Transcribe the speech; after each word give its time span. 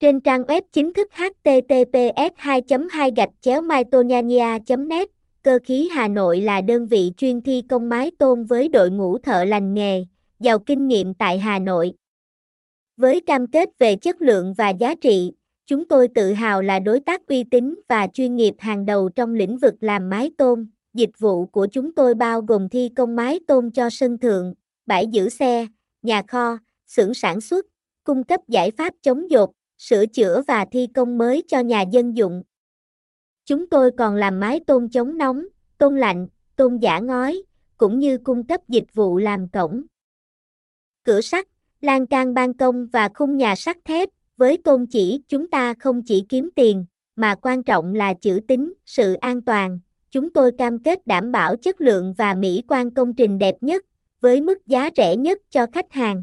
Trên 0.00 0.20
trang 0.20 0.42
web 0.42 0.62
chính 0.72 0.92
thức 0.92 1.08
https 1.12 2.32
2 2.36 2.62
2 2.90 3.12
gạch 3.16 3.30
chéo 3.40 3.62
net 4.78 5.08
cơ 5.42 5.58
khí 5.64 5.88
Hà 5.92 6.08
Nội 6.08 6.40
là 6.40 6.60
đơn 6.60 6.86
vị 6.86 7.12
chuyên 7.16 7.40
thi 7.40 7.62
công 7.68 7.88
mái 7.88 8.10
tôn 8.18 8.44
với 8.44 8.68
đội 8.68 8.90
ngũ 8.90 9.18
thợ 9.18 9.44
lành 9.44 9.74
nghề, 9.74 10.04
giàu 10.40 10.58
kinh 10.58 10.88
nghiệm 10.88 11.14
tại 11.14 11.38
Hà 11.38 11.58
Nội. 11.58 11.92
Với 12.96 13.20
cam 13.20 13.46
kết 13.46 13.68
về 13.78 13.96
chất 13.96 14.22
lượng 14.22 14.54
và 14.54 14.70
giá 14.70 14.94
trị, 14.94 15.32
chúng 15.66 15.88
tôi 15.88 16.08
tự 16.08 16.32
hào 16.32 16.62
là 16.62 16.78
đối 16.78 17.00
tác 17.00 17.26
uy 17.26 17.44
tín 17.44 17.74
và 17.88 18.06
chuyên 18.06 18.36
nghiệp 18.36 18.54
hàng 18.58 18.86
đầu 18.86 19.08
trong 19.08 19.34
lĩnh 19.34 19.58
vực 19.58 19.74
làm 19.80 20.10
mái 20.10 20.30
tôn. 20.38 20.66
Dịch 20.94 21.18
vụ 21.18 21.46
của 21.46 21.66
chúng 21.72 21.94
tôi 21.94 22.14
bao 22.14 22.40
gồm 22.40 22.68
thi 22.68 22.90
công 22.96 23.16
mái 23.16 23.40
tôn 23.46 23.70
cho 23.70 23.90
sân 23.90 24.18
thượng, 24.18 24.54
bãi 24.86 25.06
giữ 25.06 25.28
xe, 25.28 25.66
nhà 26.02 26.22
kho, 26.28 26.58
xưởng 26.86 27.14
sản 27.14 27.40
xuất, 27.40 27.66
cung 28.04 28.24
cấp 28.24 28.40
giải 28.48 28.70
pháp 28.70 28.94
chống 29.02 29.30
dột, 29.30 29.50
sửa 29.78 30.06
chữa 30.06 30.42
và 30.48 30.64
thi 30.72 30.86
công 30.94 31.18
mới 31.18 31.42
cho 31.48 31.60
nhà 31.60 31.82
dân 31.82 32.16
dụng. 32.16 32.42
Chúng 33.44 33.68
tôi 33.68 33.90
còn 33.98 34.14
làm 34.14 34.40
mái 34.40 34.60
tôn 34.66 34.88
chống 34.88 35.18
nóng, 35.18 35.44
tôn 35.78 35.98
lạnh, 35.98 36.28
tôn 36.56 36.78
giả 36.78 36.98
ngói, 36.98 37.42
cũng 37.76 37.98
như 37.98 38.18
cung 38.18 38.46
cấp 38.46 38.60
dịch 38.68 38.94
vụ 38.94 39.18
làm 39.18 39.48
cổng. 39.48 39.82
Cửa 41.04 41.20
sắt, 41.20 41.46
lan 41.80 42.06
can 42.06 42.34
ban 42.34 42.54
công 42.54 42.86
và 42.86 43.08
khung 43.14 43.36
nhà 43.36 43.54
sắt 43.56 43.76
thép, 43.84 44.08
với 44.36 44.58
tôn 44.64 44.86
chỉ 44.86 45.22
chúng 45.28 45.50
ta 45.50 45.74
không 45.74 46.02
chỉ 46.02 46.24
kiếm 46.28 46.50
tiền, 46.54 46.84
mà 47.16 47.34
quan 47.34 47.62
trọng 47.62 47.94
là 47.94 48.14
chữ 48.14 48.40
tính, 48.48 48.72
sự 48.86 49.14
an 49.14 49.42
toàn. 49.42 49.78
Chúng 50.10 50.32
tôi 50.32 50.52
cam 50.58 50.78
kết 50.78 51.06
đảm 51.06 51.32
bảo 51.32 51.56
chất 51.56 51.80
lượng 51.80 52.14
và 52.18 52.34
mỹ 52.34 52.62
quan 52.68 52.90
công 52.90 53.14
trình 53.14 53.38
đẹp 53.38 53.54
nhất, 53.60 53.84
với 54.20 54.40
mức 54.40 54.66
giá 54.66 54.90
rẻ 54.96 55.16
nhất 55.16 55.38
cho 55.50 55.66
khách 55.72 55.92
hàng. 55.92 56.22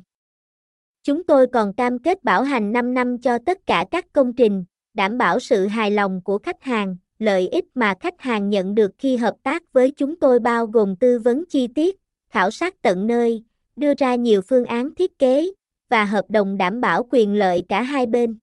Chúng 1.06 1.24
tôi 1.24 1.48
còn 1.48 1.74
cam 1.74 2.00
kết 2.00 2.24
bảo 2.24 2.44
hành 2.44 2.72
5 2.72 2.94
năm 2.94 3.18
cho 3.18 3.38
tất 3.46 3.66
cả 3.66 3.86
các 3.92 4.14
công 4.14 4.34
trình, 4.34 4.66
đảm 4.94 5.18
bảo 5.18 5.40
sự 5.40 5.68
hài 5.68 5.92
lòng 5.92 6.22
của 6.22 6.38
khách 6.38 6.64
hàng. 6.64 6.96
Lợi 7.20 7.48
ích 7.48 7.66
mà 7.76 7.94
khách 8.00 8.22
hàng 8.22 8.50
nhận 8.50 8.76
được 8.76 8.92
khi 8.98 9.18
hợp 9.18 9.36
tác 9.44 9.74
với 9.74 9.92
chúng 9.92 10.20
tôi 10.20 10.40
bao 10.40 10.66
gồm 10.66 10.96
tư 10.96 11.20
vấn 11.20 11.44
chi 11.50 11.68
tiết, 11.68 11.96
khảo 12.30 12.52
sát 12.52 12.82
tận 12.82 13.08
nơi, 13.08 13.44
đưa 13.76 13.94
ra 13.98 14.16
nhiều 14.16 14.42
phương 14.42 14.66
án 14.66 14.96
thiết 14.96 15.20
kế 15.20 15.52
và 15.90 16.06
hợp 16.06 16.26
đồng 16.30 16.58
đảm 16.58 16.82
bảo 16.82 17.08
quyền 17.12 17.34
lợi 17.34 17.64
cả 17.70 17.82
hai 17.82 18.06
bên. 18.06 18.38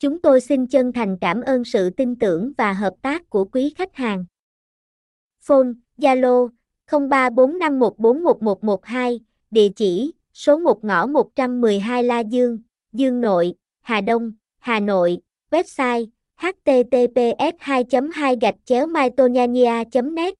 Chúng 0.00 0.22
tôi 0.22 0.40
xin 0.40 0.66
chân 0.66 0.92
thành 0.92 1.18
cảm 1.20 1.40
ơn 1.40 1.64
sự 1.64 1.90
tin 1.90 2.18
tưởng 2.18 2.52
và 2.58 2.72
hợp 2.72 2.94
tác 3.02 3.30
của 3.30 3.44
quý 3.44 3.74
khách 3.76 3.94
hàng. 3.94 4.24
Phone, 5.40 5.68
Zalo 5.98 6.48
0345141112, 6.90 9.18
địa 9.50 9.68
chỉ 9.76 10.12
số 10.34 10.58
1 10.58 10.84
ngõ 10.84 11.06
112 11.06 12.02
La 12.02 12.22
Dương, 12.22 12.58
Dương 12.92 13.20
Nội, 13.20 13.54
Hà 13.80 14.00
Đông, 14.00 14.32
Hà 14.58 14.80
Nội, 14.80 15.18
website 15.50 16.06
https 16.36 17.54
2 17.66 17.84
2 18.14 18.36
gạch 18.40 18.54
chéo 18.64 18.86
net. 20.14 20.34